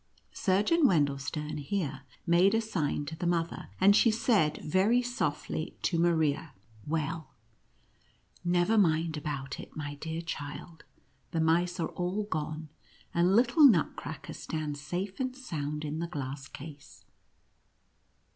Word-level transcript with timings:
Surgeon 0.33 0.87
Wendelstern 0.87 1.59
here 1.59 2.01
made 2.25 2.55
a 2.55 2.59
sign 2.59 3.05
to 3.05 3.15
the 3.15 3.27
mother, 3.27 3.69
and 3.79 3.95
she 3.95 4.09
said 4.09 4.57
very 4.57 5.03
softly 5.03 5.75
to 5.83 5.99
Maria," 5.99 6.53
Well, 6.97 7.29
never 8.43 8.79
mind 8.79 9.15
about 9.15 9.59
it, 9.59 9.75
my 9.77 9.93
dear 9.93 10.21
child, 10.21 10.85
the 11.29 11.39
mice 11.39 11.79
are 11.79 11.89
all 11.89 12.23
gone, 12.23 12.69
and 13.13 13.35
little 13.35 13.63
Nutcracker 13.63 14.33
stands 14.33 14.81
safe 14.81 15.19
and 15.19 15.35
sound 15.35 15.85
in 15.85 15.99
the 15.99 16.07
glass 16.07 16.47
case." 16.47 17.05